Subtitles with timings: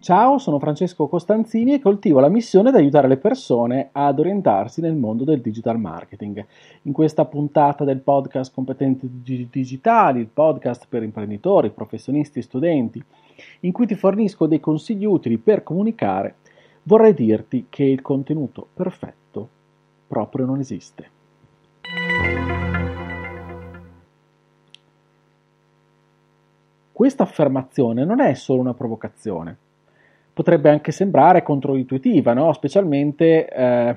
[0.00, 4.94] Ciao, sono Francesco Costanzini e coltivo la missione di aiutare le persone ad orientarsi nel
[4.94, 6.42] mondo del digital marketing.
[6.84, 9.10] In questa puntata del podcast Competenti
[9.50, 13.04] Digitali, il podcast per imprenditori, professionisti e studenti,
[13.60, 16.36] in cui ti fornisco dei consigli utili per comunicare,
[16.84, 19.48] vorrei dirti che il contenuto perfetto
[20.06, 21.10] proprio non esiste.
[26.90, 29.68] Questa affermazione non è solo una provocazione
[30.32, 32.52] potrebbe anche sembrare controintuitiva, no?
[32.52, 33.96] specialmente eh,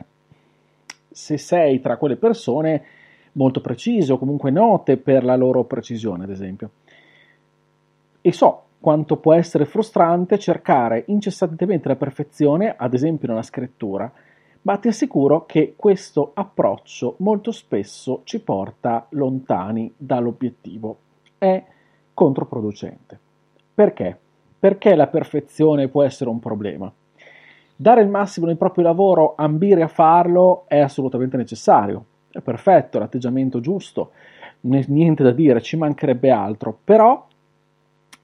[1.09, 2.83] se sei tra quelle persone
[3.33, 6.69] molto precise o comunque note per la loro precisione, ad esempio.
[8.21, 14.11] E so quanto può essere frustrante cercare incessantemente la perfezione, ad esempio nella scrittura,
[14.63, 20.97] ma ti assicuro che questo approccio molto spesso ci porta lontani dall'obiettivo.
[21.38, 21.63] È
[22.13, 23.19] controproducente.
[23.73, 24.19] Perché?
[24.64, 26.89] Perché la perfezione può essere un problema.
[27.75, 32.05] Dare il massimo nel proprio lavoro, ambire a farlo, è assolutamente necessario.
[32.31, 34.11] È perfetto, l'atteggiamento giusto,
[34.61, 37.28] niente da dire, ci mancherebbe altro, però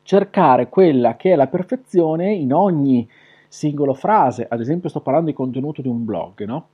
[0.04, 3.06] cercare quella che è la perfezione in ogni
[3.50, 6.68] singolo frase, ad esempio sto parlando di contenuto di un blog, no?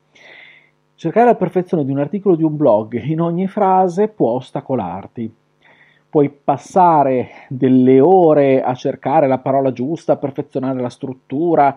[0.93, 5.33] Cercare la perfezione di un articolo di un blog in ogni frase può ostacolarti,
[6.15, 11.75] puoi passare delle ore a cercare la parola giusta, a perfezionare la struttura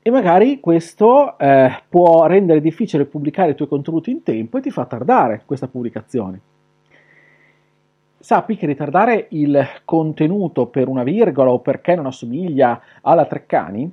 [0.00, 4.70] e magari questo eh, può rendere difficile pubblicare i tuoi contenuti in tempo e ti
[4.70, 6.40] fa tardare questa pubblicazione.
[8.18, 13.92] Sappi che ritardare il contenuto per una virgola o perché non assomiglia alla Treccani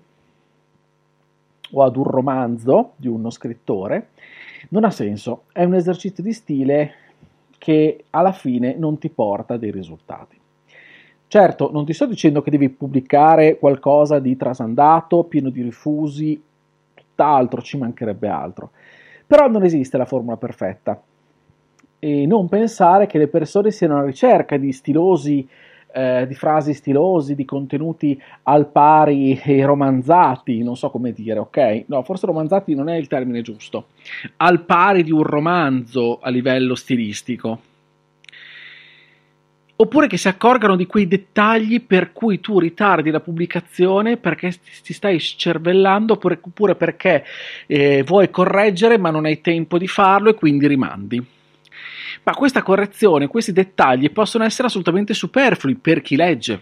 [1.72, 4.12] o ad un romanzo di uno scrittore
[4.70, 6.94] non ha senso, è un esercizio di stile
[7.60, 10.38] che alla fine non ti porta dei risultati.
[11.28, 16.42] Certo, non ti sto dicendo che devi pubblicare qualcosa di trasandato, pieno di rifusi,
[16.96, 18.72] tutt'altro, ci mancherebbe altro.
[19.28, 21.00] Però non esiste la formula perfetta.
[22.00, 25.48] E non pensare che le persone siano alla ricerca di stilosi
[25.92, 31.86] eh, di frasi stilosi, di contenuti al pari e romanzati, non so come dire, ok?
[31.88, 33.88] No, forse romanzati non è il termine giusto,
[34.38, 37.62] al pari di un romanzo a livello stilistico.
[39.82, 44.92] Oppure che si accorgano di quei dettagli per cui tu ritardi la pubblicazione perché ti
[44.92, 47.24] stai scervellando oppure, perché
[47.66, 51.26] eh, vuoi correggere ma non hai tempo di farlo e quindi rimandi.
[52.24, 56.60] Ma questa correzione, questi dettagli possono essere assolutamente superflui per chi legge.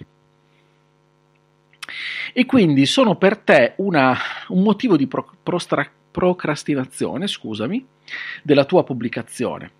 [2.33, 4.15] E quindi sono per te una,
[4.49, 7.85] un motivo di pro, prostra, procrastinazione, scusami,
[8.43, 9.71] della tua pubblicazione.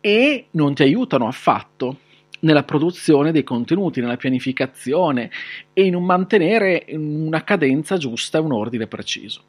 [0.00, 1.98] E non ti aiutano affatto
[2.40, 5.30] nella produzione dei contenuti, nella pianificazione
[5.72, 9.42] e in un mantenere una cadenza giusta e un ordine preciso.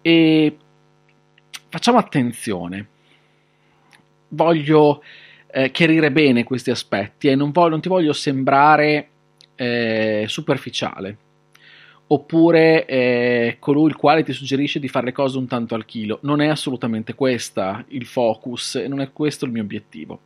[0.00, 0.56] E
[1.72, 2.86] facciamo attenzione.
[4.28, 5.02] Voglio
[5.50, 9.08] eh, chiarire bene questi aspetti e non, voglio, non ti voglio sembrare
[9.56, 11.16] eh, superficiale
[12.08, 16.18] oppure eh, colui il quale ti suggerisce di fare le cose un tanto al chilo.
[16.22, 20.20] Non è assolutamente questo il focus non è questo il mio obiettivo,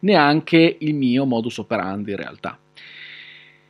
[0.00, 2.58] neanche il mio modus operandi in realtà.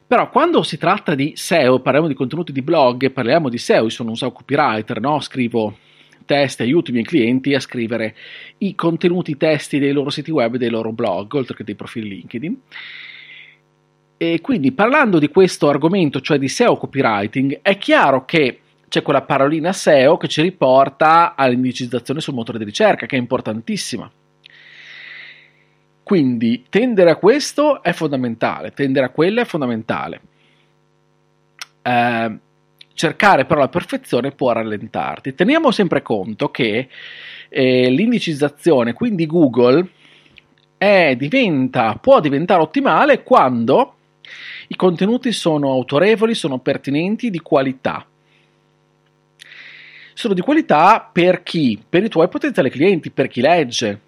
[0.05, 3.91] Però quando si tratta di SEO, parliamo di contenuti di blog, parliamo di SEO, io
[3.91, 5.21] sono un SEO copywriter, no?
[5.21, 5.77] scrivo
[6.31, 8.15] testi, aiuto i miei clienti a scrivere
[8.59, 12.09] i contenuti testi dei loro siti web e dei loro blog, oltre che dei profili
[12.09, 12.61] LinkedIn.
[14.17, 19.23] E quindi parlando di questo argomento, cioè di SEO copywriting, è chiaro che c'è quella
[19.23, 24.09] parolina SEO che ci riporta all'indicizzazione sul motore di ricerca, che è importantissima.
[26.05, 30.21] Quindi tendere a questo è fondamentale, tendere a quello è fondamentale.
[31.83, 32.39] Eh,
[32.95, 35.35] cercare però la perfezione può rallentarti.
[35.35, 36.89] Teniamo sempre conto che
[37.49, 39.89] eh, l'indicizzazione, quindi Google,
[40.77, 43.97] è, diventa, può diventare ottimale quando
[44.69, 48.07] i contenuti sono autorevoli, sono pertinenti, di qualità.
[50.15, 51.83] Sono di qualità per chi?
[51.87, 54.01] Per i tuoi potenziali clienti, per chi legge.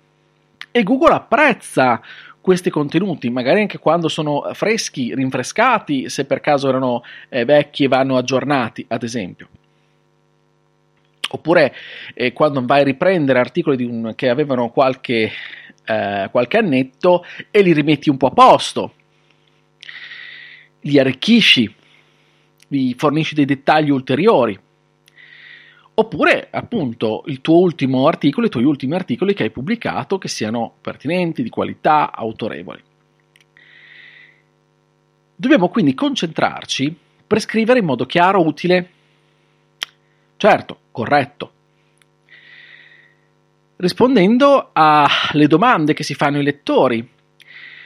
[0.70, 2.00] E Google apprezza
[2.42, 7.88] questi contenuti, magari anche quando sono freschi, rinfrescati, se per caso erano eh, vecchi e
[7.88, 9.48] vanno aggiornati, ad esempio.
[11.30, 11.74] Oppure
[12.12, 15.30] eh, quando vai a riprendere articoli un, che avevano qualche,
[15.86, 18.94] eh, qualche annetto e li rimetti un po' a posto,
[20.80, 21.74] li arricchisci,
[22.68, 24.58] li fornisci dei dettagli ulteriori.
[26.02, 30.74] Oppure, appunto, il tuo ultimo articolo, i tuoi ultimi articoli che hai pubblicato che siano
[30.80, 32.82] pertinenti, di qualità, autorevoli.
[35.36, 36.92] Dobbiamo quindi concentrarci
[37.24, 38.90] per scrivere in modo chiaro, utile,
[40.38, 41.52] certo, corretto,
[43.76, 47.08] rispondendo alle domande che si fanno i lettori,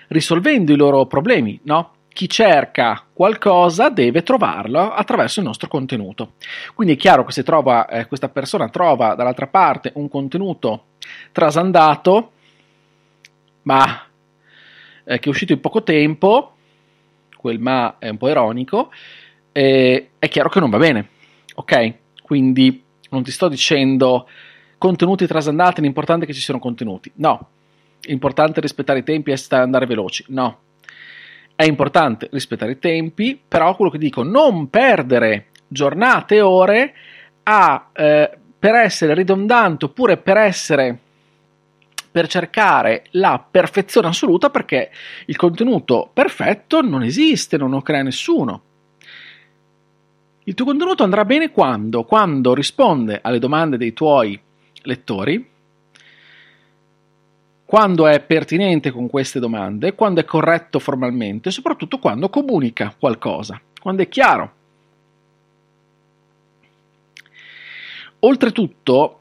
[0.09, 1.96] risolvendo i loro problemi, no?
[2.17, 6.37] Chi cerca qualcosa deve trovarlo attraverso il nostro contenuto.
[6.75, 10.85] Quindi è chiaro che se trova, eh, questa persona trova dall'altra parte un contenuto
[11.31, 12.33] trasandato,
[13.65, 14.07] ma
[15.05, 16.55] eh, che è uscito in poco tempo,
[17.37, 18.91] quel ma è un po' ironico,
[19.53, 21.09] eh, è chiaro che non va bene.
[21.57, 21.95] Ok?
[22.23, 24.27] Quindi non ti sto dicendo
[24.79, 27.13] contenuti trasandati, l'importante è che ci siano contenuti.
[27.17, 27.49] No.
[28.05, 30.25] L'importante è rispettare i tempi e andare veloci.
[30.29, 30.65] No.
[31.57, 36.95] È importante rispettare i tempi, però quello che dico, non perdere giornate e ore
[37.45, 40.99] a, eh, per essere ridondante oppure per essere
[42.17, 44.91] per cercare la perfezione assoluta perché
[45.27, 48.63] il contenuto perfetto non esiste, non lo crea nessuno.
[50.45, 52.05] Il tuo contenuto andrà bene quando?
[52.05, 54.41] Quando risponde alle domande dei tuoi
[54.83, 55.47] lettori,
[57.67, 64.03] quando è pertinente con queste domande, quando è corretto formalmente soprattutto quando comunica qualcosa, quando
[64.03, 64.55] è chiaro.
[68.21, 69.21] Oltretutto,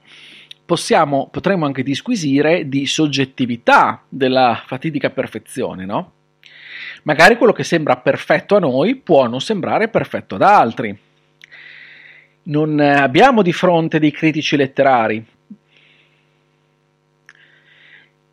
[0.64, 6.12] possiamo, potremmo anche disquisire di soggettività della fatidica perfezione, no?
[7.04, 10.98] Magari quello che sembra perfetto a noi può non sembrare perfetto ad altri
[12.46, 15.24] non abbiamo di fronte dei critici letterari.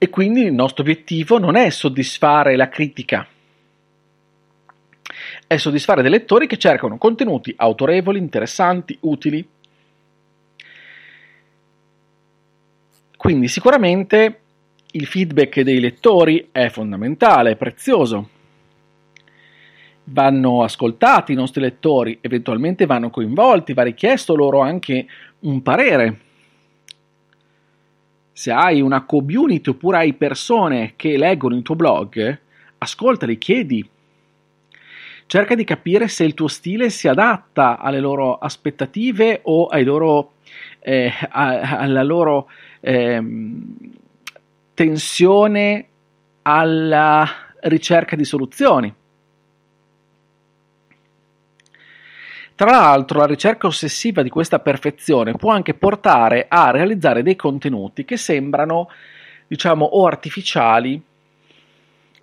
[0.03, 3.25] E quindi il nostro obiettivo non è soddisfare la critica,
[5.47, 9.49] è soddisfare dei lettori che cercano contenuti autorevoli, interessanti, utili.
[13.17, 14.41] Quindi sicuramente
[14.91, 18.29] il feedback dei lettori è fondamentale, è prezioso
[20.07, 25.07] vanno ascoltati i nostri lettori, eventualmente vanno coinvolti, va richiesto loro anche
[25.43, 26.32] un parere.
[28.33, 32.39] Se hai una community oppure hai persone che leggono il tuo blog,
[32.79, 33.89] ascoltali, chiedi.
[35.27, 40.33] Cerca di capire se il tuo stile si adatta alle loro aspettative o loro,
[40.81, 42.49] eh, alla loro
[42.81, 43.23] eh,
[44.75, 45.87] tensione
[46.43, 47.29] alla
[47.61, 48.93] ricerca di soluzioni.
[52.63, 58.05] Tra l'altro, la ricerca ossessiva di questa perfezione può anche portare a realizzare dei contenuti
[58.05, 58.89] che sembrano,
[59.49, 61.03] diciamo, o artificiali,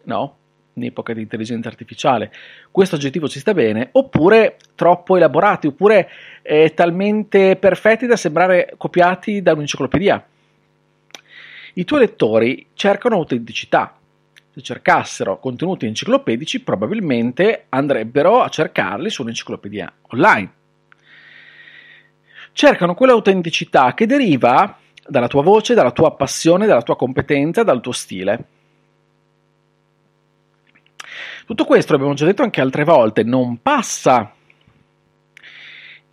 [0.04, 0.38] no?
[0.76, 2.32] In epoca di intelligenza artificiale,
[2.72, 6.10] questo aggettivo ci sta bene, oppure troppo elaborati, oppure
[6.42, 10.26] eh, talmente perfetti da sembrare copiati da un'enciclopedia.
[11.74, 13.99] I tuoi lettori cercano autenticità,
[14.62, 20.52] cercassero contenuti enciclopedici, probabilmente andrebbero a cercarli su un'enciclopedia online.
[22.52, 24.78] Cercano quell'autenticità che deriva
[25.08, 28.46] dalla tua voce, dalla tua passione, dalla tua competenza, dal tuo stile.
[31.46, 34.34] Tutto questo, l'abbiamo già detto anche altre volte, non passa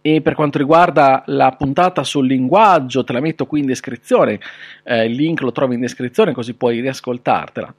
[0.06, 4.38] e per quanto riguarda la puntata sul linguaggio, te la metto qui in descrizione,
[4.84, 7.74] eh, il link lo trovi in descrizione così puoi riascoltartela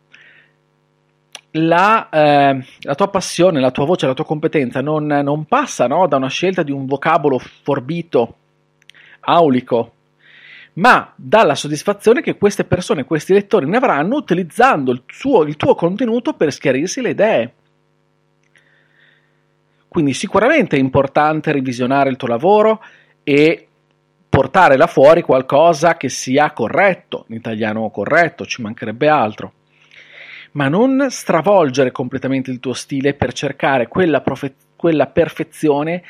[1.57, 6.07] la, eh, la, tua passione, la tua voce, la tua competenza non, non passa no,
[6.07, 8.35] da una scelta di un vocabolo forbito,
[9.21, 9.91] aulico,
[10.73, 15.75] ma dalla soddisfazione che queste persone, questi lettori ne avranno utilizzando il, suo, il tuo
[15.75, 17.53] contenuto per schiarirsi le idee.
[19.87, 22.81] Quindi sicuramente è importante revisionare il tuo lavoro
[23.23, 23.67] e
[24.29, 29.53] portare là fuori qualcosa che sia corretto, in italiano corretto, ci mancherebbe altro
[30.57, 36.03] ma non stravolgere completamente il tuo stile per cercare quella, profe- quella perfezione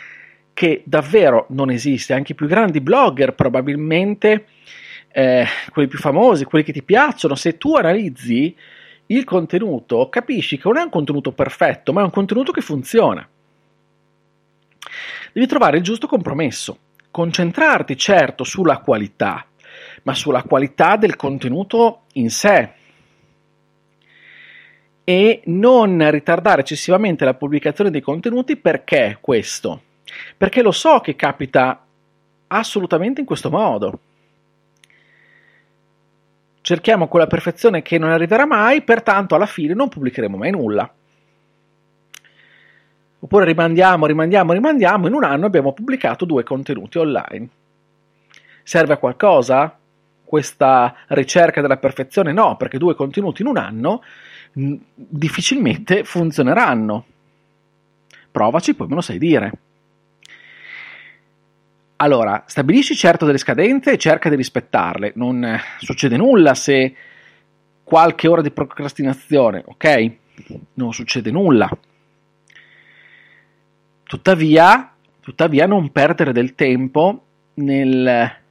[0.54, 2.14] che davvero non esiste.
[2.14, 4.46] Anche i più grandi blogger probabilmente,
[5.12, 8.56] eh, quelli più famosi, quelli che ti piacciono, se tu analizzi
[9.08, 13.28] il contenuto, capisci che non è un contenuto perfetto, ma è un contenuto che funziona.
[15.34, 16.78] Devi trovare il giusto compromesso,
[17.12, 19.46] concentrarti certo sulla qualità,
[20.04, 22.76] ma sulla qualità del contenuto in sé,
[25.10, 29.82] e non ritardare eccessivamente la pubblicazione dei contenuti perché questo?
[30.36, 31.82] Perché lo so che capita
[32.48, 34.00] assolutamente in questo modo.
[36.60, 40.94] Cerchiamo quella perfezione che non arriverà mai, pertanto alla fine non pubblicheremo mai nulla.
[43.20, 47.48] Oppure rimandiamo, rimandiamo, rimandiamo, in un anno abbiamo pubblicato due contenuti online.
[48.62, 49.77] Serve a qualcosa
[50.28, 52.34] questa ricerca della perfezione?
[52.34, 54.04] No, perché due contenuti in un anno
[54.54, 57.06] difficilmente funzioneranno.
[58.30, 59.52] Provaci, poi me lo sai dire.
[61.98, 65.14] Allora, stabilisci certo delle scadenze e cerca di rispettarle.
[65.16, 66.94] Non eh, succede nulla se
[67.84, 70.12] qualche ora di procrastinazione, ok?
[70.74, 71.70] Non succede nulla.
[74.04, 77.24] Tuttavia, tuttavia non perdere del tempo
[77.56, 78.46] nel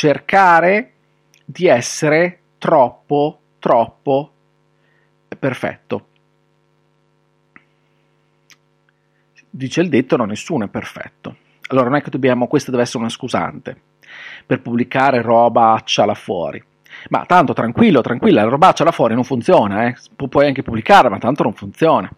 [0.00, 0.92] cercare
[1.44, 4.32] di essere troppo, troppo
[5.38, 6.06] perfetto.
[9.50, 11.36] Dice il detto, no, nessuno è perfetto.
[11.68, 13.78] Allora non è che dobbiamo, questa deve essere una scusante
[14.46, 16.64] per pubblicare roba là fuori.
[17.10, 19.96] Ma tanto tranquillo, tranquilla, la robaccia là fuori non funziona, eh.
[20.16, 22.10] Pu- puoi anche pubblicarla, ma tanto non funziona.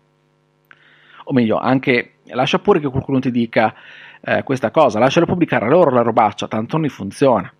[1.24, 3.74] O meglio, anche lascia pure che qualcuno ti dica
[4.20, 7.52] eh, questa cosa, lascialo pubblicare loro la robaccia, tanto non funziona.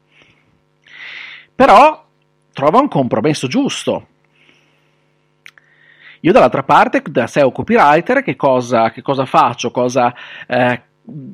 [1.55, 2.05] Però
[2.53, 4.07] trova un compromesso giusto.
[6.21, 9.73] Io dall'altra parte, da SEO copywriter, che cosa, che cosa faccio?
[9.73, 10.15] Cosa,
[10.47, 10.83] eh,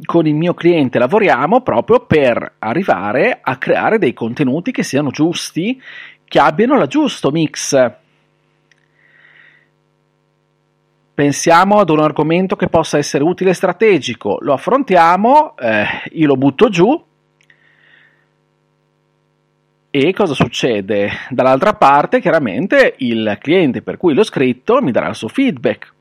[0.05, 5.81] con il mio cliente lavoriamo proprio per arrivare a creare dei contenuti che siano giusti,
[6.25, 7.93] che abbiano la giusto mix.
[11.13, 16.37] Pensiamo ad un argomento che possa essere utile e strategico, lo affrontiamo, eh, io lo
[16.37, 17.05] butto giù
[19.91, 21.11] e cosa succede?
[21.31, 25.93] Dall'altra parte, chiaramente, il cliente per cui l'ho scritto mi darà il suo feedback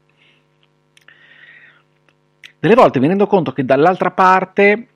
[2.59, 4.87] delle volte mi rendo conto che dall'altra parte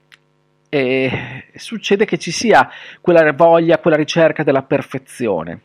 [0.68, 2.68] eh, succede che ci sia
[3.00, 5.60] quella voglia, quella ricerca della perfezione,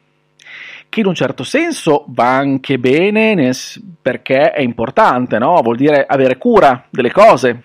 [0.89, 3.55] che in un certo senso va anche bene nel,
[4.01, 5.59] perché è importante, no?
[5.61, 7.63] vuol dire avere cura delle cose,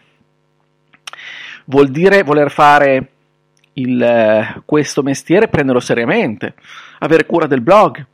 [1.66, 3.08] vuol dire voler fare
[3.74, 6.54] il, questo mestiere, prenderlo seriamente,
[6.98, 8.06] avere cura del blog,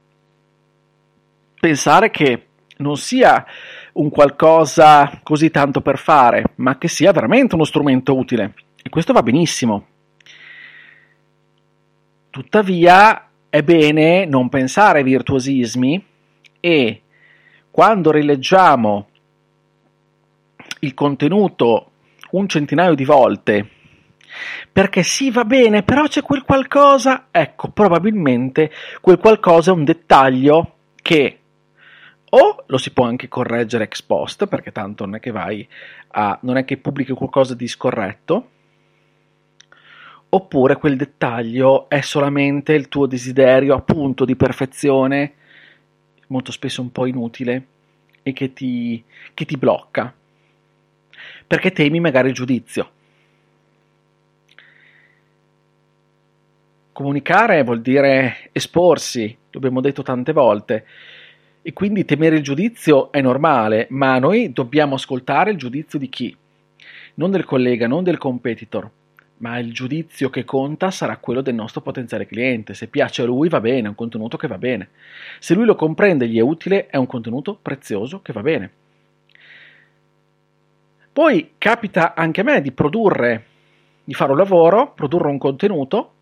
[1.59, 2.47] pensare che
[2.79, 3.45] non sia
[3.95, 8.55] un qualcosa così tanto per fare, ma che sia veramente uno strumento utile.
[8.83, 9.87] E questo va benissimo.
[12.31, 16.05] Tuttavia è bene non pensare ai virtuosismi
[16.61, 17.03] e
[17.71, 19.09] quando rileggiamo
[20.81, 21.91] il contenuto
[22.31, 23.69] un centinaio di volte
[24.71, 28.71] perché sì va bene, però c'è quel qualcosa, ecco, probabilmente
[29.01, 31.39] quel qualcosa è un dettaglio che
[32.31, 35.67] o lo si può anche correggere ex post, perché tanto non è che vai
[36.09, 38.51] a, non è che pubblichi qualcosa di scorretto,
[40.31, 45.33] oppure quel dettaglio è solamente il tuo desiderio appunto di perfezione,
[46.29, 47.67] molto spesso un po' inutile,
[48.23, 50.13] e che ti, che ti blocca,
[51.47, 52.91] perché temi magari il giudizio.
[56.99, 60.85] Comunicare vuol dire esporsi, l'abbiamo detto tante volte,
[61.63, 66.37] e quindi temere il giudizio è normale, ma noi dobbiamo ascoltare il giudizio di chi?
[67.15, 68.91] Non del collega, non del competitor,
[69.37, 72.75] ma il giudizio che conta sarà quello del nostro potenziale cliente.
[72.75, 74.89] Se piace a lui va bene, è un contenuto che va bene.
[75.39, 78.73] Se lui lo comprende e gli è utile, è un contenuto prezioso che va bene.
[81.13, 83.45] Poi capita anche a me di produrre,
[84.03, 86.15] di fare un lavoro, produrre un contenuto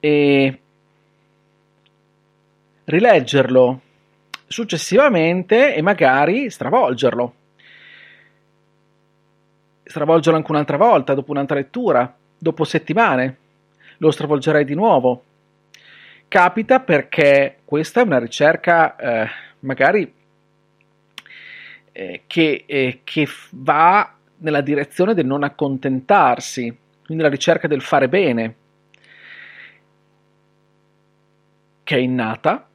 [0.00, 0.60] e
[2.84, 3.80] rileggerlo
[4.46, 7.34] successivamente e magari stravolgerlo.
[9.84, 13.36] Stravolgerlo anche un'altra volta, dopo un'altra lettura, dopo settimane.
[13.98, 15.22] Lo stravolgerei di nuovo.
[16.28, 19.28] Capita perché questa è una ricerca eh,
[19.60, 20.12] magari
[21.92, 28.08] eh, che, eh, che va nella direzione del non accontentarsi, quindi la ricerca del fare
[28.08, 28.54] bene,
[31.88, 32.68] che è innata,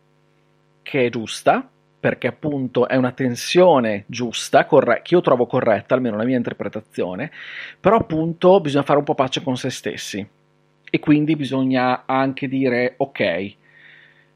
[0.81, 6.17] che è giusta, perché appunto è una tensione giusta, corre- che io trovo corretta, almeno
[6.17, 7.31] la mia interpretazione,
[7.79, 10.27] però appunto bisogna fare un po' pace con se stessi
[10.89, 13.55] e quindi bisogna anche dire ok,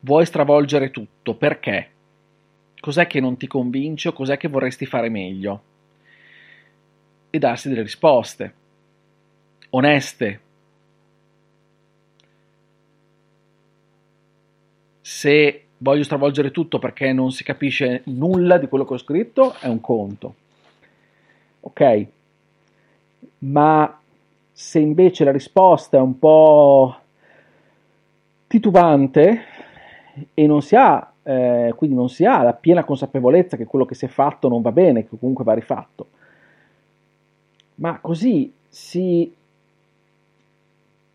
[0.01, 1.89] vuoi stravolgere tutto, perché?
[2.79, 5.62] Cos'è che non ti convince o cos'è che vorresti fare meglio?
[7.31, 8.53] E darsi delle risposte
[9.72, 10.41] oneste.
[15.08, 19.68] Se voglio stravolgere tutto perché non si capisce nulla di quello che ho scritto, è
[19.68, 20.36] un conto.
[21.62, 22.08] Ok?
[23.40, 24.00] Ma
[24.52, 26.94] Se invece la risposta è un po'
[28.48, 29.42] titubante
[30.34, 33.96] e non si ha, eh, quindi non si ha la piena consapevolezza che quello che
[33.96, 36.08] si è fatto non va bene, che comunque va rifatto,
[37.76, 39.34] ma così si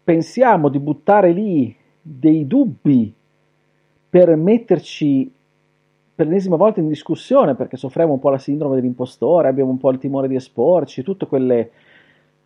[0.02, 3.20] pensiamo di buttare lì dei dubbi
[4.12, 5.32] per metterci
[6.14, 9.90] per l'ennesima volta in discussione perché soffriamo un po' la sindrome dell'impostore, abbiamo un po'
[9.90, 11.70] il timore di esporci, quelle,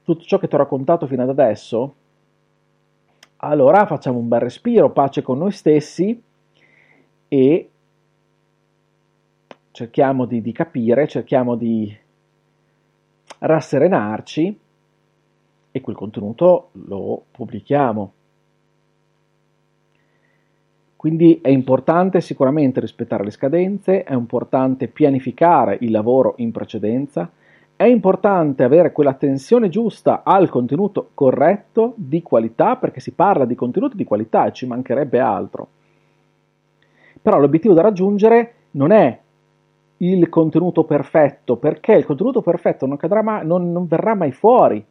[0.04, 1.94] tutto ciò che ti ho raccontato fino ad adesso,
[3.38, 6.22] allora facciamo un bel respiro, pace con noi stessi
[7.26, 7.70] e
[9.72, 11.92] cerchiamo di, di capire, cerchiamo di
[13.40, 14.60] rasserenarci
[15.72, 18.12] e quel contenuto lo pubblichiamo.
[20.96, 27.30] Quindi è importante sicuramente rispettare le scadenze, è importante pianificare il lavoro in precedenza,
[27.76, 33.54] è importante avere quella tensione giusta al contenuto corretto di qualità, perché si parla di
[33.54, 35.68] contenuti di qualità e ci mancherebbe altro.
[37.20, 39.20] Però l'obiettivo da raggiungere non è
[39.98, 44.84] il contenuto perfetto, perché il contenuto perfetto non, mai, non, non verrà mai fuori.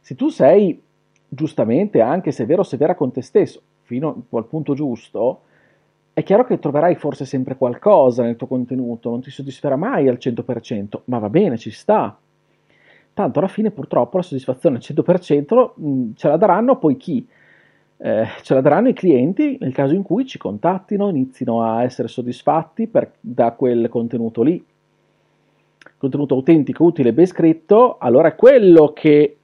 [0.00, 0.82] Se tu sei
[1.28, 5.40] giustamente, anche se è vero, severa con te stesso, fino al punto giusto,
[6.12, 10.18] è chiaro che troverai forse sempre qualcosa nel tuo contenuto, non ti soddisferà mai al
[10.20, 12.16] 100%, ma va bene, ci sta.
[13.12, 17.26] Tanto alla fine purtroppo la soddisfazione al 100% mh, ce la daranno poi chi?
[17.96, 22.08] Eh, ce la daranno i clienti nel caso in cui ci contattino, inizino a essere
[22.08, 24.64] soddisfatti per, da quel contenuto lì.
[25.96, 29.36] Contenuto autentico, utile, ben scritto, allora è quello che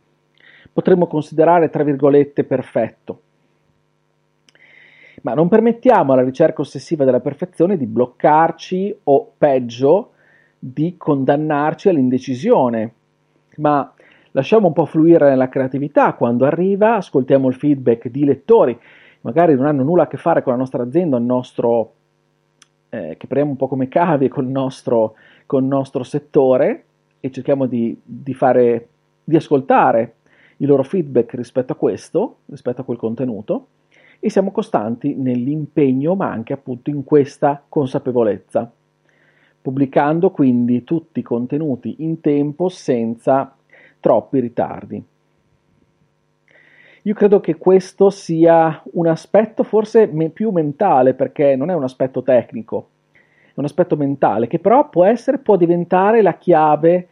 [0.72, 3.20] potremmo considerare, tra virgolette, perfetto.
[5.22, 10.12] Ma non permettiamo alla ricerca ossessiva della perfezione di bloccarci o, peggio,
[10.58, 12.92] di condannarci all'indecisione,
[13.56, 13.92] ma
[14.30, 16.14] lasciamo un po' fluire nella creatività.
[16.14, 18.78] Quando arriva, ascoltiamo il feedback di lettori,
[19.22, 21.92] magari non hanno nulla a che fare con la nostra azienda, il nostro,
[22.88, 26.84] eh, che prendiamo un po' come cavie col nostro, col nostro settore
[27.20, 28.88] e cerchiamo di, di, fare,
[29.22, 30.14] di ascoltare
[30.58, 33.66] i loro feedback rispetto a questo, rispetto a quel contenuto
[34.20, 38.70] e siamo costanti nell'impegno ma anche appunto in questa consapevolezza,
[39.62, 43.56] pubblicando quindi tutti i contenuti in tempo senza
[43.98, 45.04] troppi ritardi.
[47.04, 52.22] Io credo che questo sia un aspetto forse più mentale perché non è un aspetto
[52.22, 57.08] tecnico, è un aspetto mentale che però può essere, può diventare la chiave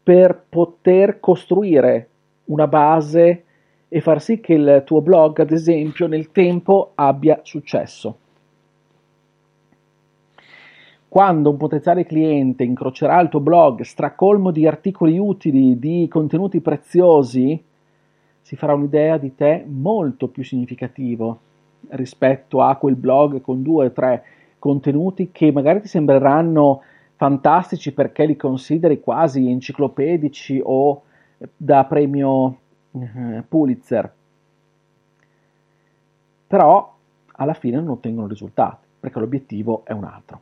[0.00, 2.08] per poter costruire
[2.46, 3.44] una base
[3.94, 8.16] e far sì che il tuo blog, ad esempio, nel tempo abbia successo.
[11.06, 17.62] Quando un potenziale cliente incrocerà il tuo blog stracolmo di articoli utili, di contenuti preziosi,
[18.40, 21.40] si farà un'idea di te molto più significativo
[21.90, 24.24] rispetto a quel blog con due o tre
[24.58, 26.80] contenuti che magari ti sembreranno
[27.16, 31.02] fantastici perché li consideri quasi enciclopedici o
[31.54, 32.56] da premio
[33.48, 34.12] Pulitzer.
[36.46, 36.94] Però
[37.32, 40.40] alla fine non ottengono risultati perché l'obiettivo è un altro.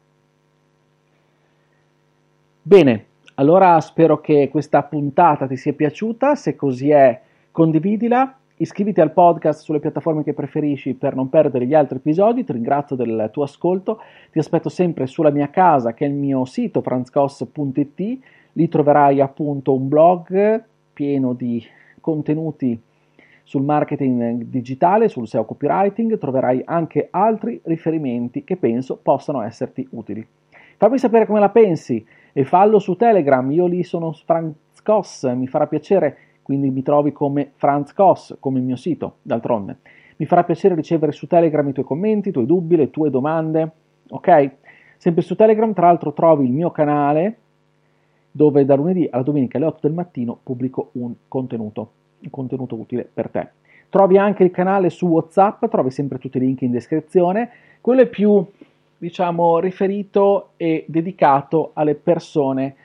[2.63, 9.13] Bene, allora spero che questa puntata ti sia piaciuta, se così è condividila, iscriviti al
[9.13, 13.45] podcast sulle piattaforme che preferisci per non perdere gli altri episodi, ti ringrazio del tuo
[13.45, 18.19] ascolto, ti aspetto sempre sulla mia casa che è il mio sito franzcos.it,
[18.53, 21.65] lì troverai appunto un blog pieno di
[22.01, 22.81] contenuti
[23.43, 30.25] sul marketing digitale, sul SEO copywriting, troverai anche altri riferimenti che penso possano esserti utili.
[30.77, 35.47] Fammi sapere come la pensi e fallo su Telegram, io lì sono Franz Koss, mi
[35.47, 39.79] farà piacere, quindi mi trovi come Franz Koss, come il mio sito, d'altronde.
[40.17, 43.71] Mi farà piacere ricevere su Telegram i tuoi commenti, i tuoi dubbi, le tue domande,
[44.11, 44.51] ok?
[44.97, 47.37] Sempre su Telegram, tra l'altro, trovi il mio canale
[48.31, 51.91] dove da lunedì alla domenica alle 8 del mattino pubblico un contenuto,
[52.21, 53.49] un contenuto utile per te.
[53.89, 57.51] Trovi anche il canale su WhatsApp, trovi sempre tutti i link in descrizione.
[57.81, 58.45] Quello è più,
[58.97, 62.77] diciamo, riferito e dedicato alle persone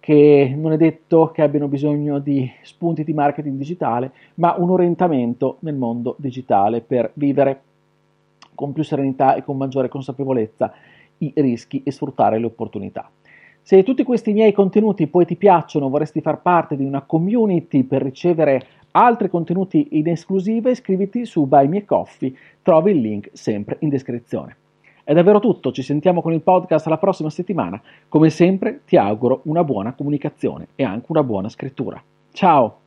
[0.00, 5.56] che non è detto che abbiano bisogno di spunti di marketing digitale, ma un orientamento
[5.60, 7.60] nel mondo digitale per vivere
[8.54, 10.72] con più serenità e con maggiore consapevolezza
[11.18, 13.10] i rischi e sfruttare le opportunità.
[13.66, 18.02] Se tutti questi miei contenuti poi ti piacciono, vorresti far parte di una community per
[18.02, 23.88] ricevere altri contenuti in esclusiva, iscriviti su Buy Me Coffee, trovi il link sempre in
[23.88, 24.56] descrizione.
[25.02, 27.80] È davvero tutto, ci sentiamo con il podcast la prossima settimana.
[28.06, 32.02] Come sempre ti auguro una buona comunicazione e anche una buona scrittura.
[32.32, 32.83] Ciao!